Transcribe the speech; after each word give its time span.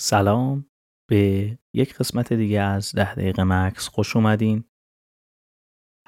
سلام. 0.00 0.66
به 1.10 1.58
یک 1.74 1.94
قسمت 1.94 2.32
دیگه 2.32 2.60
از 2.60 2.92
ده 2.92 3.14
دقیقه 3.14 3.44
مکس 3.44 3.88
خوش 3.88 4.16
اومدین. 4.16 4.64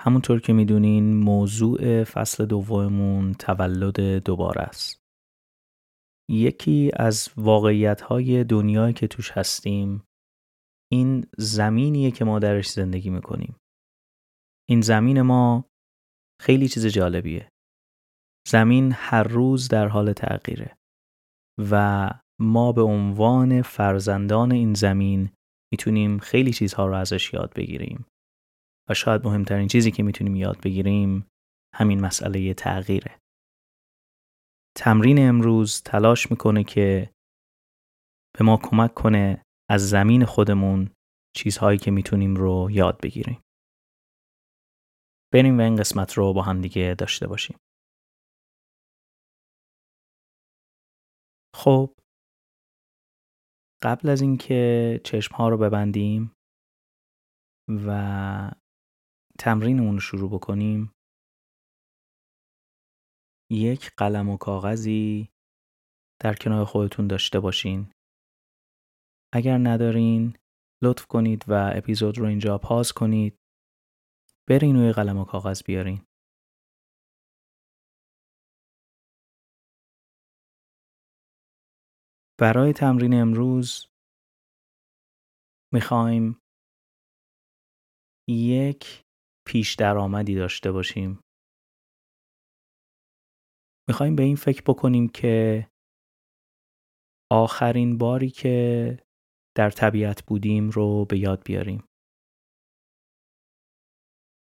همونطور 0.01 0.41
که 0.41 0.53
می‌دونین 0.53 1.17
موضوع 1.17 2.05
فصل 2.05 2.47
دوممون 2.47 3.35
تولد 3.35 4.01
دوباره 4.01 4.63
است. 4.63 5.03
یکی 6.31 6.91
از 6.95 7.29
واقعیت 7.37 8.01
های 8.01 8.45
دنیایی 8.45 8.95
که 8.95 9.07
توش 9.07 9.31
هستیم 9.31 10.05
این 10.93 11.27
زمینیه 11.39 12.11
که 12.11 12.25
ما 12.25 12.39
درش 12.39 12.71
زندگی 12.71 13.11
می‌کنیم. 13.11 13.57
این 14.69 14.81
زمین 14.81 15.23
ما 15.23 15.65
خیلی 16.43 16.69
چیز 16.69 16.87
جالبیه. 16.87 17.53
زمین 18.49 18.93
هر 18.95 19.23
روز 19.23 19.69
در 19.69 19.89
حال 19.89 20.13
تغییره 20.13 20.77
و 21.71 22.11
ما 22.41 22.73
به 22.73 22.83
عنوان 22.83 23.63
فرزندان 23.63 24.53
این 24.53 24.75
زمین 24.75 25.31
می‌تونیم 25.73 26.19
خیلی 26.19 26.53
چیزها 26.53 26.87
رو 26.87 26.95
ازش 26.95 27.33
یاد 27.35 27.55
بگیریم. 27.55 28.07
و 28.91 28.95
شاید 28.95 29.25
مهمترین 29.25 29.69
چیزی 29.69 29.91
که 29.91 30.03
می‌تونیم 30.03 30.37
یاد 30.37 30.61
بگیریم 30.65 31.27
همین 31.75 32.01
مسئله 32.01 32.55
تغییره. 32.55 33.19
تمرین 34.77 35.29
امروز 35.29 35.83
تلاش 35.83 36.31
می‌کنه 36.31 36.65
که 36.65 37.11
به 38.39 38.45
ما 38.45 38.57
کمک 38.63 38.95
کنه 38.95 39.43
از 39.71 39.89
زمین 39.89 40.25
خودمون 40.25 40.91
چیزهایی 41.37 41.79
که 41.79 41.91
می‌تونیم 41.91 42.35
رو 42.35 42.69
یاد 42.71 43.01
بگیریم. 43.01 43.41
بریم 45.33 45.59
و 45.59 45.61
این 45.61 45.77
قسمت 45.77 46.13
رو 46.13 46.33
با 46.33 46.43
هم 46.43 46.61
دیگه 46.61 46.95
داشته 46.99 47.27
باشیم. 47.27 47.57
خب 51.57 51.95
قبل 53.83 54.09
از 54.09 54.21
اینکه 54.21 55.01
چشم 55.05 55.35
ها 55.35 55.49
رو 55.49 55.59
ببندیم 55.59 56.33
و 57.87 58.51
تمرینمون 59.39 59.95
رو 59.95 60.01
شروع 60.01 60.31
بکنیم 60.31 60.93
یک 63.51 63.91
قلم 63.97 64.29
و 64.29 64.37
کاغذی 64.37 65.29
در 66.23 66.35
کنار 66.35 66.65
خودتون 66.65 67.07
داشته 67.07 67.41
باشین. 67.41 67.93
اگر 69.35 69.59
ندارین 69.59 70.37
لطف 70.83 71.07
کنید 71.07 71.45
و 71.49 71.71
اپیزود 71.75 72.19
رو 72.19 72.27
اینجا 72.27 72.59
پاز 72.59 72.93
کنید. 72.93 73.37
برین 74.49 74.77
روی 74.77 74.93
قلم 74.93 75.19
و 75.19 75.25
کاغذ 75.25 75.63
بیارین. 75.63 76.06
برای 82.41 82.73
تمرین 82.73 83.15
امروز 83.15 83.87
می‌خوایم 85.75 86.41
یک 88.29 89.05
پیش 89.47 89.75
درآمدی 89.75 90.35
داشته 90.35 90.73
باشیم. 90.73 91.21
می‌خوایم 93.89 94.17
به 94.17 94.23
این 94.23 94.37
فکر 94.37 94.63
بکنیم 94.67 95.09
که 95.09 95.67
آخرین 97.33 97.99
باری 97.99 98.31
که 98.31 98.99
در 99.57 99.71
طبیعت 99.71 100.23
بودیم 100.27 100.71
رو 100.71 101.05
به 101.05 101.19
یاد 101.19 101.43
بیاریم. 101.45 101.85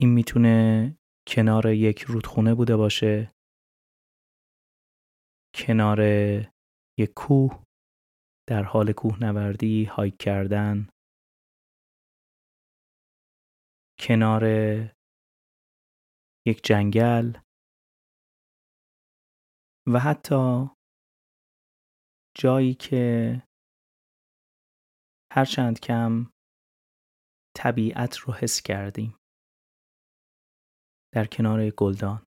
این 0.00 0.10
می‌تونه 0.14 0.96
کنار 1.28 1.66
یک 1.66 2.00
رودخونه 2.02 2.54
بوده 2.54 2.76
باشه 2.76 3.32
کنار 5.54 6.00
یک 6.98 7.10
کوه 7.16 7.64
در 8.48 8.62
حال 8.62 8.92
کوهنوردی 8.92 9.84
هایک 9.84 10.16
کردن. 10.18 10.88
کنار 13.98 14.44
یک 16.46 16.60
جنگل. 16.64 17.38
و 19.92 19.98
حتی 19.98 20.70
جایی 22.38 22.74
که 22.74 23.42
هرچند 25.32 25.80
کم 25.80 26.32
طبیعت 27.56 28.16
رو 28.16 28.34
حس 28.34 28.62
کردیم. 28.62 29.16
در 31.14 31.26
کنار 31.26 31.70
گلدان. 31.70 32.26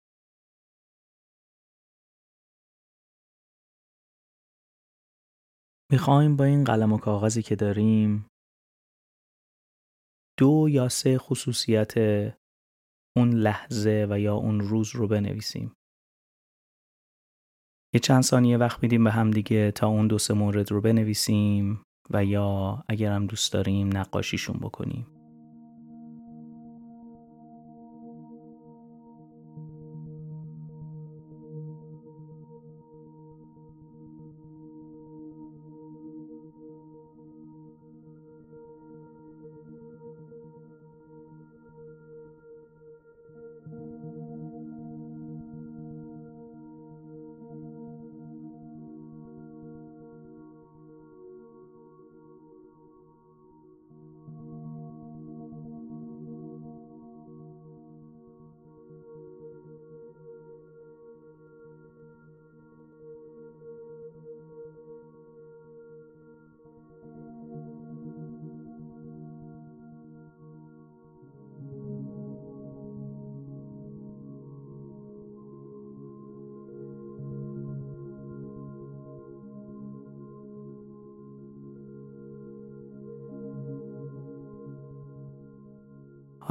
می‌خوایم 5.92 6.36
با 6.36 6.44
این 6.44 6.64
قلم 6.64 6.94
و 6.94 6.98
کاغذی 6.98 7.42
که 7.42 7.56
داریم 7.56 8.28
دو 10.40 10.68
یا 10.70 10.90
سه 10.90 11.18
خصوصیت 11.18 11.94
اون 13.18 13.30
لحظه 13.30 14.08
و 14.10 14.20
یا 14.20 14.36
اون 14.36 14.60
روز 14.60 14.96
رو 14.96 15.08
بنویسیم. 15.08 15.74
یه 17.94 18.00
چند 18.00 18.24
ثانیه 18.24 18.58
وقت 18.58 18.84
میدیم 18.84 19.04
به 19.04 19.12
هم 19.12 19.32
دیگه 19.32 19.72
تا 19.72 19.88
اون 19.88 20.08
دو 20.08 20.18
سه 20.18 20.34
مورد 20.34 20.72
رو 20.72 20.82
بنویسیم 20.82 21.84
و 22.10 22.26
یا 22.26 22.84
اگرم 22.90 23.28
دوست 23.28 23.54
داریم 23.54 23.98
نقاشیشون 23.98 24.58
بکنیم. 24.58 25.15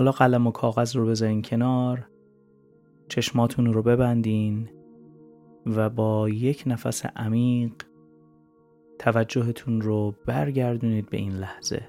حالا 0.05 0.13
قلم 0.13 0.47
و 0.47 0.51
کاغذ 0.51 0.97
رو 0.97 1.07
بذارین 1.07 1.43
کنار 1.43 2.09
چشماتون 3.09 3.73
رو 3.73 3.83
ببندین 3.83 4.69
و 5.67 5.91
با 5.91 6.29
یک 6.29 6.63
نفس 6.67 7.07
عمیق 7.07 7.73
توجهتون 8.99 9.81
رو 9.81 10.15
برگردونید 10.27 11.11
به 11.11 11.17
این 11.17 11.33
لحظه. 11.33 11.89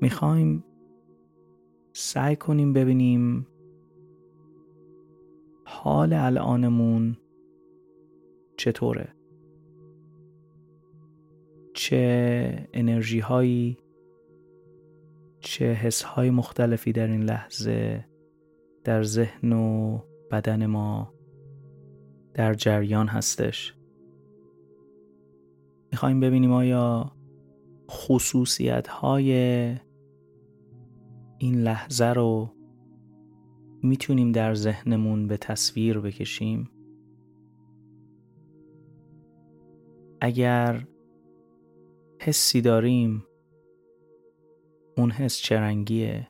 می‌خوایم 0.00 0.64
سعی 2.02 2.36
کنیم 2.36 2.72
ببینیم 2.72 3.46
حال 5.64 6.12
الانمون 6.12 7.16
چطوره. 8.56 9.08
چه 11.74 12.68
انرژی 12.72 13.20
هایی 13.20 13.78
چه 15.40 15.64
حس 15.64 16.02
های 16.02 16.30
مختلفی 16.30 16.92
در 16.92 17.06
این 17.06 17.22
لحظه 17.22 18.04
در 18.84 19.02
ذهن 19.02 19.52
و 19.52 19.98
بدن 20.30 20.66
ما 20.66 21.14
در 22.34 22.54
جریان 22.54 23.08
هستش. 23.08 23.74
می‌خوایم 25.92 26.20
ببینیم 26.20 26.52
آیا 26.52 27.12
خصوصیت 27.90 28.88
های 28.88 29.89
این 31.42 31.54
لحظه 31.62 32.06
رو 32.06 32.50
می‌تونیم 33.82 34.32
در 34.32 34.54
ذهنمون 34.54 35.26
به 35.26 35.36
تصویر 35.36 36.00
بکشیم. 36.00 36.70
اگر 40.20 40.86
حسی 42.20 42.60
داریم 42.60 43.24
اون 44.96 45.10
حس 45.10 45.36
چرنگیه 45.36 46.28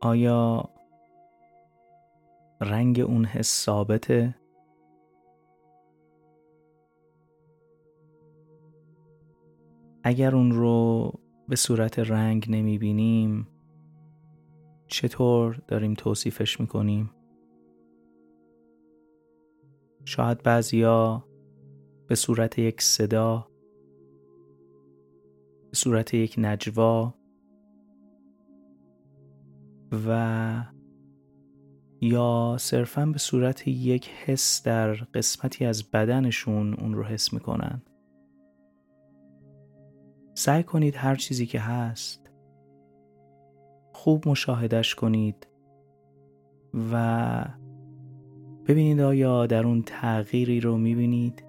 آیا 0.00 0.70
رنگ 2.60 3.00
اون 3.00 3.24
حس 3.24 3.64
ثابته؟ 3.64 4.41
اگر 10.04 10.36
اون 10.36 10.52
رو 10.52 11.12
به 11.48 11.56
صورت 11.56 11.98
رنگ 11.98 12.46
نمی 12.48 12.78
بینیم 12.78 13.48
چطور 14.86 15.62
داریم 15.68 15.94
توصیفش 15.94 16.60
می‌کنیم؟ 16.60 17.10
شاید 20.04 20.42
بعضیا 20.42 21.24
به 22.06 22.14
صورت 22.14 22.58
یک 22.58 22.82
صدا 22.82 23.48
به 25.70 25.76
صورت 25.76 26.14
یک 26.14 26.34
نجوا 26.38 27.14
و 30.06 30.64
یا 32.00 32.56
صرفا 32.60 33.06
به 33.06 33.18
صورت 33.18 33.68
یک 33.68 34.08
حس 34.08 34.62
در 34.62 34.92
قسمتی 34.94 35.64
از 35.64 35.90
بدنشون 35.90 36.74
اون 36.74 36.94
رو 36.94 37.04
حس 37.04 37.32
می‌کنن. 37.32 37.82
سعی 40.34 40.62
کنید 40.62 40.96
هر 40.96 41.16
چیزی 41.16 41.46
که 41.46 41.60
هست 41.60 42.30
خوب 43.92 44.28
مشاهدش 44.28 44.94
کنید 44.94 45.46
و 46.92 47.44
ببینید 48.66 49.00
آیا 49.00 49.46
در 49.46 49.66
اون 49.66 49.82
تغییری 49.82 50.60
رو 50.60 50.78
می‌بینید 50.78 51.44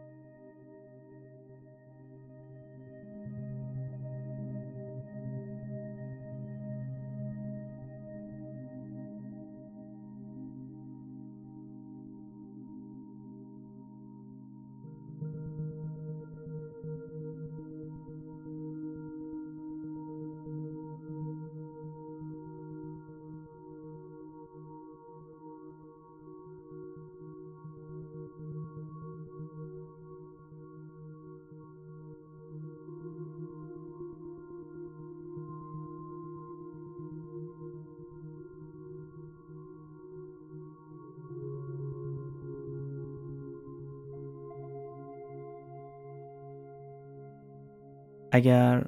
اگر 48.36 48.86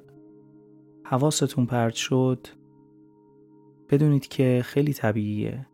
حواستون 1.04 1.66
پرت 1.66 1.94
شد 1.94 2.48
بدونید 3.90 4.28
که 4.28 4.62
خیلی 4.66 4.94
طبیعیه. 4.94 5.68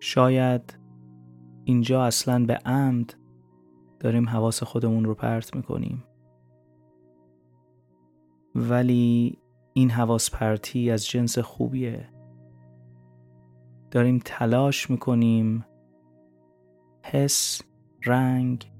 شاید 0.00 0.78
اینجا 1.64 2.04
اصلا 2.04 2.44
به 2.44 2.54
عمد 2.54 3.14
داریم 4.00 4.28
حواس 4.28 4.62
خودمون 4.62 5.04
رو 5.04 5.14
پرت 5.14 5.56
می‌کنیم. 5.56 6.04
ولی 8.54 9.38
این 9.72 9.90
حواس 9.90 10.30
پرتی 10.30 10.90
از 10.90 11.06
جنس 11.06 11.38
خوبیه. 11.38 12.08
داریم 13.90 14.20
تلاش 14.24 14.90
می‌کنیم 14.90 15.64
حس، 17.04 17.62
رنگ، 18.06 18.72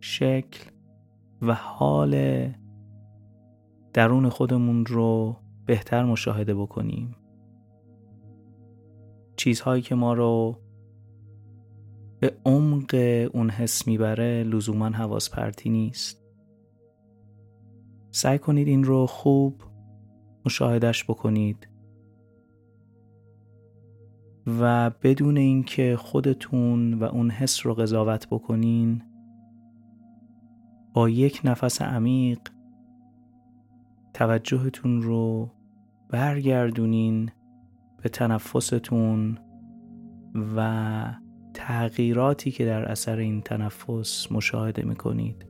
شکل 0.00 0.75
و 1.42 1.54
حال 1.54 2.46
درون 3.92 4.28
خودمون 4.28 4.86
رو 4.86 5.36
بهتر 5.66 6.04
مشاهده 6.04 6.54
بکنیم. 6.54 7.16
چیزهایی 9.36 9.82
که 9.82 9.94
ما 9.94 10.14
رو 10.14 10.58
به 12.20 12.36
عمق 12.44 12.94
اون 13.34 13.50
حس 13.50 13.86
می‌بره 13.86 14.44
لزوما 14.44 14.88
حواس 14.88 15.30
پرتی 15.30 15.70
نیست. 15.70 16.22
سعی 18.10 18.38
کنید 18.38 18.68
این 18.68 18.84
رو 18.84 19.06
خوب 19.06 19.62
مشاهدش 20.46 21.04
بکنید. 21.04 21.68
و 24.60 24.90
بدون 24.90 25.36
اینکه 25.36 25.96
خودتون 25.96 26.94
و 26.94 27.04
اون 27.04 27.30
حس 27.30 27.66
رو 27.66 27.74
قضاوت 27.74 28.26
بکنین 28.30 29.02
با 30.96 31.08
یک 31.08 31.40
نفس 31.44 31.82
عمیق 31.82 32.38
توجهتون 34.14 35.02
رو 35.02 35.50
برگردونین 36.10 37.30
به 38.02 38.08
تنفستون 38.08 39.38
و 40.56 41.04
تغییراتی 41.54 42.50
که 42.50 42.64
در 42.64 42.84
اثر 42.84 43.18
این 43.18 43.40
تنفس 43.40 44.32
مشاهده 44.32 44.82
می‌کنید. 44.82 45.46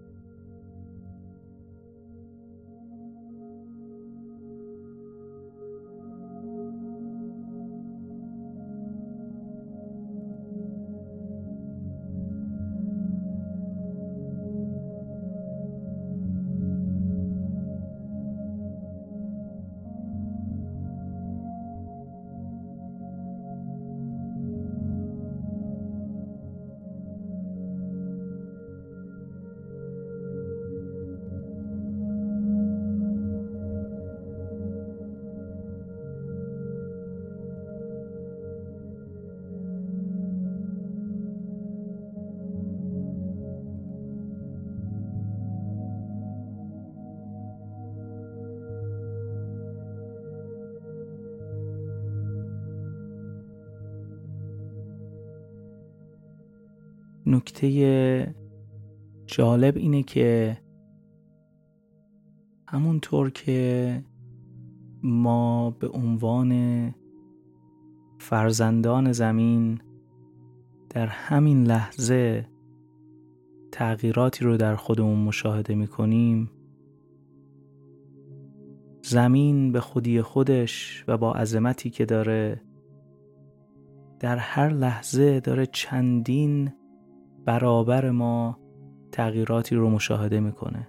نکته 57.26 58.34
جالب 59.26 59.76
اینه 59.76 60.02
که 60.02 60.58
همونطور 62.68 63.30
که 63.30 64.04
ما 65.02 65.70
به 65.70 65.88
عنوان 65.88 66.94
فرزندان 68.18 69.12
زمین 69.12 69.80
در 70.90 71.06
همین 71.06 71.64
لحظه 71.64 72.48
تغییراتی 73.72 74.44
رو 74.44 74.56
در 74.56 74.76
خودمون 74.76 75.18
مشاهده 75.18 75.74
می‌کنیم 75.74 76.50
زمین 79.02 79.72
به 79.72 79.80
خودی 79.80 80.22
خودش 80.22 81.04
و 81.08 81.18
با 81.18 81.34
عظمتی 81.34 81.90
که 81.90 82.04
داره 82.04 82.60
در 84.20 84.36
هر 84.36 84.68
لحظه 84.68 85.40
داره 85.40 85.66
چندین 85.66 86.72
برابر 87.46 88.10
ما 88.10 88.58
تغییراتی 89.12 89.76
رو 89.76 89.90
مشاهده 89.90 90.40
می‌کنه. 90.40 90.88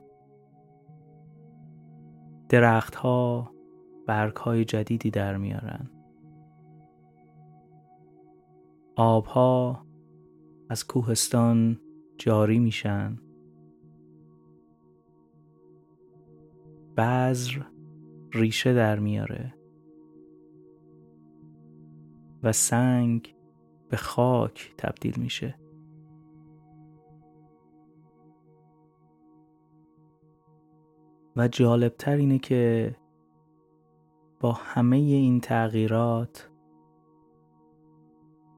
درختها 2.49 3.51
برگ 4.07 4.35
های 4.35 4.65
جدیدی 4.65 5.11
در 5.11 5.37
میارن. 5.37 5.89
آبها 8.95 9.85
از 10.69 10.87
کوهستان 10.87 11.79
جاری 12.17 12.59
میشن. 12.59 13.17
بذر 16.97 17.61
ریشه 18.33 18.73
در 18.73 18.99
میاره. 18.99 19.53
و 22.43 22.51
سنگ 22.51 23.35
به 23.89 23.97
خاک 23.97 24.73
تبدیل 24.77 25.13
میشه. 25.17 25.66
و 31.37 31.47
جالبتر 31.47 32.15
اینه 32.15 32.39
که 32.39 32.95
با 34.39 34.51
همه 34.51 34.97
این 34.97 35.41
تغییرات 35.41 36.49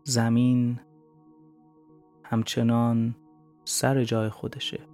زمین 0.04 0.80
همچنان 2.24 3.16
سر 3.66 4.04
جای 4.04 4.30
خودشه. 4.30 4.89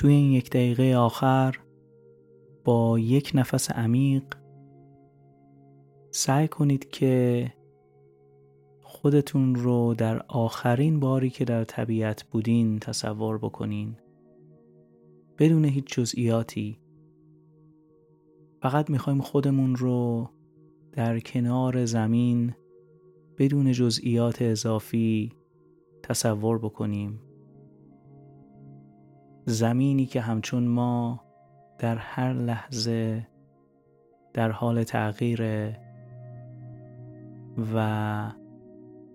توی 0.00 0.12
این 0.12 0.32
یک 0.32 0.50
دقیقه 0.50 0.96
آخر 0.96 1.58
با 2.64 2.98
یک 2.98 3.32
نفس 3.34 3.70
عمیق 3.70 4.22
سعی 6.10 6.48
کنید 6.48 6.90
که 6.90 7.52
خودتون 8.80 9.54
رو 9.54 9.94
در 9.94 10.22
آخرین 10.28 11.00
باری 11.00 11.30
که 11.30 11.44
در 11.44 11.64
طبیعت 11.64 12.24
بودین 12.24 12.78
تصور 12.78 13.38
بکنین. 13.38 13.96
بدون 15.38 15.64
هیچ 15.64 15.84
جزئیاتی. 15.84 16.78
فقط 18.62 18.90
می‌خوایم 18.90 19.20
خودمون 19.20 19.76
رو 19.76 20.30
در 20.92 21.20
کنار 21.20 21.84
زمین 21.84 22.54
بدون 23.38 23.72
جزئیات 23.72 24.42
اضافی 24.42 25.32
تصور 26.02 26.58
بکنیم. 26.58 27.29
زمینی 29.44 30.06
که 30.06 30.20
همچون 30.20 30.68
ما 30.68 31.24
در 31.78 31.96
هر 31.96 32.32
لحظه 32.32 33.26
در 34.34 34.50
حال 34.50 34.82
تغییره 34.84 35.80
و 37.74 38.32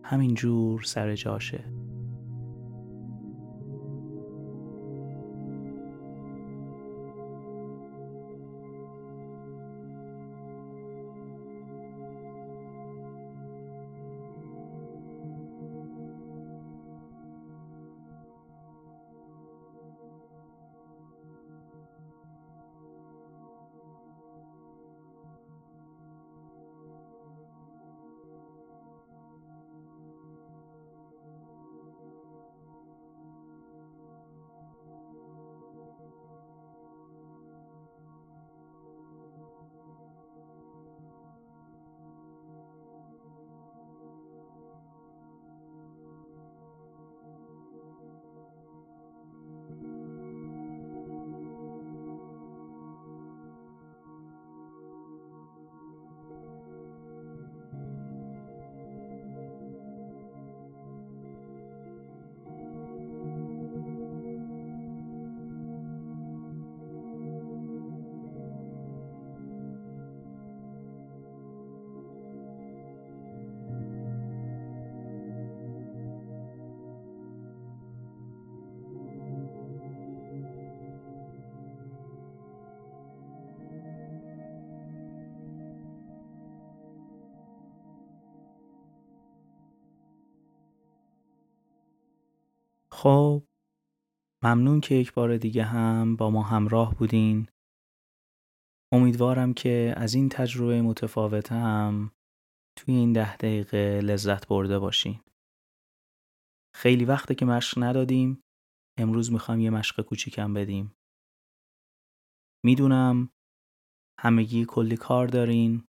همینجور 0.04 0.82
سر 0.82 1.16
جاشه. 1.16 1.64
خب 93.06 93.44
ممنون 94.44 94.82
که 94.82 94.96
یک 94.96 95.14
بار 95.14 95.38
دیگه 95.38 95.64
هم 95.64 96.16
با 96.16 96.30
ما 96.30 96.44
همراه 96.44 96.96
بودین. 96.96 97.48
امیدوارم 98.94 99.54
که 99.54 99.94
از 99.98 100.14
این 100.14 100.30
تجربه 100.30 100.82
متفاوت 100.82 101.52
هم 101.52 102.12
توی 102.78 102.96
این 102.96 103.14
ده 103.14 103.38
دقیقه 103.38 104.02
لذت 104.04 104.48
برده 104.48 104.80
باشین. 104.80 105.22
خیلی 106.76 107.06
وقته 107.06 107.36
که 107.36 107.46
مشق 107.46 107.84
ندادیم. 107.84 108.42
امروز 109.00 109.32
می‌خوایم 109.32 109.62
یه 109.62 109.70
مشق 109.70 110.02
کوچیکم 110.02 110.54
بدیم. 110.54 110.96
می‌دونم 112.66 113.30
همگی 114.20 114.66
کلی 114.66 114.98
کار 114.98 115.28
دارین. 115.28 115.88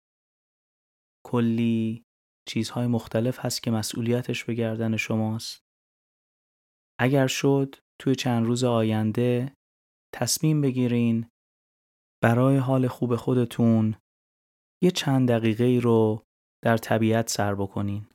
کلی 1.25 2.03
چیزهای 2.47 2.87
مختلف 2.87 3.45
هست 3.45 3.63
که 3.63 3.71
مسئولیتش 3.71 4.43
به 4.43 4.53
گردن 4.53 4.97
شماست. 4.97 5.70
اگر 7.01 7.27
شد 7.27 7.75
توی 8.01 8.15
چند 8.15 8.45
روز 8.45 8.63
آینده 8.63 9.53
تصمیم 10.15 10.61
بگیرین 10.61 11.29
برای 12.23 12.57
حال 12.57 12.87
خوب 12.87 13.15
خودتون 13.15 13.95
یه 14.83 14.91
چند 14.91 15.29
دقیقه 15.29 15.63
ای 15.63 15.79
رو 15.79 16.23
در 16.63 16.77
طبیعت 16.77 17.29
سر 17.29 17.55
بکنین. 17.55 18.07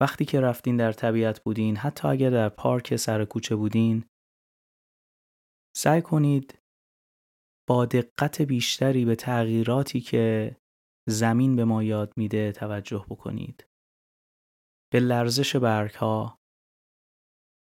وقتی 0.00 0.24
که 0.24 0.40
رفتین 0.40 0.76
در 0.76 0.92
طبیعت 0.92 1.40
بودین 1.44 1.76
حتی 1.76 2.08
اگر 2.08 2.30
در 2.30 2.48
پارک 2.48 2.96
سر 2.96 3.24
کوچه 3.24 3.56
بودین 3.56 4.04
سعی 5.76 6.02
کنید 6.02 6.58
با 7.68 7.86
دقت 7.86 8.42
بیشتری 8.42 9.04
به 9.04 9.14
تغییراتی 9.16 10.00
که 10.00 10.56
زمین 11.08 11.56
به 11.56 11.64
ما 11.64 11.82
یاد 11.82 12.12
میده 12.16 12.52
توجه 12.52 13.06
بکنید. 13.10 13.66
به 14.92 15.00
لرزش 15.00 15.56
برگ 15.56 15.94
ها، 15.94 16.38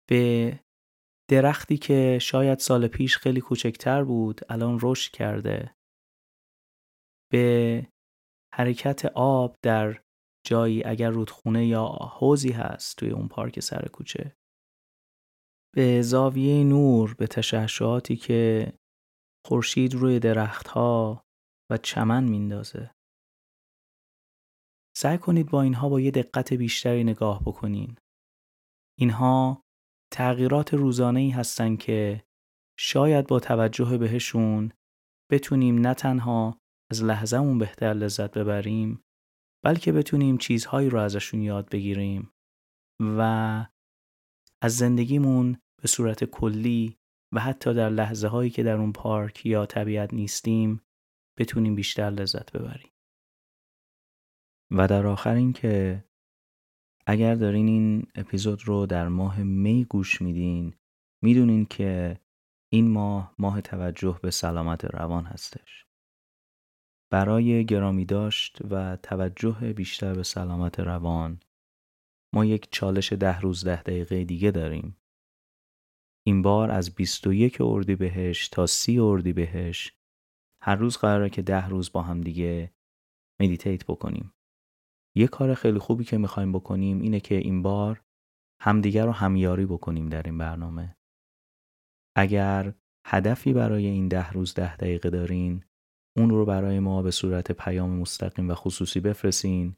به 0.09 0.59
درختی 1.29 1.77
که 1.77 2.19
شاید 2.21 2.59
سال 2.59 2.87
پیش 2.87 3.17
خیلی 3.17 3.41
کوچکتر 3.41 4.03
بود 4.03 4.41
الان 4.49 4.79
رشد 4.81 5.11
کرده. 5.11 5.75
به 7.31 7.87
حرکت 8.53 9.05
آب 9.15 9.57
در 9.61 10.03
جایی 10.45 10.83
اگر 10.83 11.09
رودخونه 11.09 11.67
یا 11.67 11.85
حوزی 11.87 12.51
هست 12.51 12.97
توی 12.97 13.09
اون 13.09 13.27
پارک 13.27 13.59
سر 13.59 13.87
کوچه. 13.93 14.35
به 15.75 16.01
زاویه 16.01 16.63
نور 16.63 17.13
به 17.13 17.27
تشعشعاتی 17.27 18.15
که 18.15 18.73
خورشید 19.45 19.93
روی 19.93 20.19
درختها 20.19 21.25
و 21.71 21.77
چمن 21.77 22.23
میندازه. 22.23 22.91
سعی 24.97 25.17
کنید 25.17 25.51
با 25.51 25.61
اینها 25.61 25.89
با 25.89 25.99
یه 25.99 26.11
دقت 26.11 26.53
بیشتری 26.53 27.03
نگاه 27.03 27.41
بکنین. 27.41 27.97
اینها 28.99 29.62
تغییرات 30.13 30.73
روزانه 30.73 31.19
ای 31.19 31.29
هستن 31.29 31.75
که 31.75 32.23
شاید 32.79 33.27
با 33.27 33.39
توجه 33.39 33.97
بهشون 33.97 34.71
بتونیم 35.31 35.87
نه 35.87 35.93
تنها 35.93 36.57
از 36.91 37.03
لحظهمون 37.03 37.57
بهتر 37.57 37.93
لذت 37.93 38.37
ببریم 38.37 39.03
بلکه 39.63 39.91
بتونیم 39.91 40.37
چیزهایی 40.37 40.89
رو 40.89 40.99
ازشون 40.99 41.41
یاد 41.41 41.69
بگیریم 41.69 42.31
و 43.01 43.21
از 44.61 44.77
زندگیمون 44.77 45.57
به 45.81 45.87
صورت 45.87 46.23
کلی 46.23 46.97
و 47.33 47.39
حتی 47.39 47.73
در 47.73 47.89
لحظه 47.89 48.27
هایی 48.27 48.49
که 48.49 48.63
در 48.63 48.77
اون 48.77 48.93
پارک 48.93 49.45
یا 49.45 49.65
طبیعت 49.65 50.13
نیستیم 50.13 50.81
بتونیم 51.39 51.75
بیشتر 51.75 52.09
لذت 52.09 52.51
ببریم. 52.51 52.91
و 54.71 54.87
در 54.87 55.07
آخر 55.07 55.35
این 55.35 55.53
که 55.53 56.03
اگر 57.07 57.35
دارین 57.35 57.67
این 57.67 58.07
اپیزود 58.15 58.67
رو 58.67 58.85
در 58.85 59.07
ماه 59.07 59.43
می 59.43 59.85
گوش 59.85 60.21
میدین 60.21 60.73
می‌دونین 61.23 61.65
که 61.65 62.19
این 62.73 62.91
ماه 62.91 63.35
ماه 63.39 63.61
توجه 63.61 64.19
به 64.21 64.31
سلامت 64.31 64.85
روان 64.85 65.25
هستش. 65.25 65.85
برای 67.11 67.65
گرامی 67.65 68.05
داشت 68.05 68.57
و 68.69 68.97
توجه 68.97 69.73
بیشتر 69.73 70.13
به 70.13 70.23
سلامت 70.23 70.79
روان 70.79 71.39
ما 72.33 72.45
یک 72.45 72.67
چالش 72.71 73.13
ده 73.13 73.39
روز 73.39 73.65
ده 73.65 73.81
دقیقه 73.81 74.23
دیگه 74.23 74.51
داریم. 74.51 74.97
این 76.27 76.41
بار 76.41 76.71
از 76.71 76.95
21 76.95 77.57
اردی 77.61 77.95
بهش 77.95 78.47
تا 78.47 78.65
30 78.65 78.99
اردی 78.99 79.33
بهش 79.33 79.93
هر 80.61 80.75
روز 80.75 80.97
قراره 80.97 81.29
که 81.29 81.41
ده 81.41 81.67
روز 81.67 81.91
با 81.91 82.01
هم 82.01 82.21
دیگه 82.21 82.73
مدیتیت 83.41 83.85
بکنیم. 83.85 84.32
یه 85.17 85.27
کار 85.27 85.53
خیلی 85.53 85.79
خوبی 85.79 86.03
که 86.03 86.17
می‌خوایم 86.17 86.51
بکنیم 86.51 87.01
اینه 87.01 87.19
که 87.19 87.35
این 87.35 87.61
بار 87.61 88.03
همدیگر 88.61 89.05
رو 89.05 89.11
همیاری 89.11 89.65
بکنیم 89.65 90.09
در 90.09 90.23
این 90.23 90.37
برنامه. 90.37 90.95
اگر 92.17 92.73
هدفی 93.07 93.53
برای 93.53 93.85
این 93.85 94.07
ده 94.07 94.31
روز 94.31 94.53
ده 94.53 94.75
دقیقه 94.75 95.09
دارین 95.09 95.63
اون 96.17 96.29
رو 96.29 96.45
برای 96.45 96.79
ما 96.79 97.01
به 97.01 97.11
صورت 97.11 97.51
پیام 97.51 97.89
مستقیم 97.89 98.49
و 98.49 98.53
خصوصی 98.53 98.99
بفرستین 98.99 99.75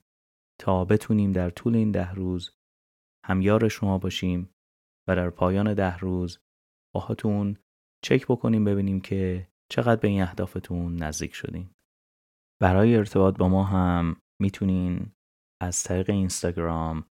تا 0.59 0.85
بتونیم 0.85 1.31
در 1.31 1.49
طول 1.49 1.75
این 1.75 1.91
ده 1.91 2.11
روز 2.11 2.51
همیار 3.25 3.67
شما 3.67 3.97
باشیم 3.97 4.49
و 5.07 5.15
در 5.15 5.29
پایان 5.29 5.73
ده 5.73 5.97
روز 5.97 6.39
باهاتون 6.95 7.57
چک 8.03 8.25
بکنیم 8.25 8.63
ببینیم 8.63 9.01
که 9.01 9.47
چقدر 9.71 10.01
به 10.01 10.07
این 10.07 10.21
اهدافتون 10.21 10.95
نزدیک 10.95 11.33
شدین. 11.33 11.69
برای 12.61 12.95
ارتباط 12.95 13.37
با 13.37 13.49
ما 13.49 13.63
هم 13.63 14.21
می‌تونین 14.41 15.11
از 15.65 15.83
طریق 15.83 16.09
اینستاگرام 16.09 17.05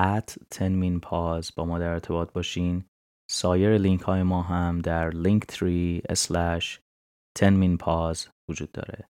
at 0.00 0.36
10 0.50 0.98
pause 0.98 1.54
با 1.56 1.64
ما 1.64 1.78
در 1.78 1.88
ارتباط 1.88 2.32
باشین. 2.32 2.84
سایر 3.30 3.78
لینک 3.78 4.00
های 4.00 4.22
ما 4.22 4.42
هم 4.42 4.78
در 4.78 5.10
linktree 5.10 6.14
slash 6.14 6.78
10 7.38 7.76
pause 7.76 8.28
وجود 8.48 8.72
داره. 8.72 9.08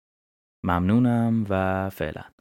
ممنونم 0.65 1.45
و 1.49 1.89
فعلا. 1.89 2.32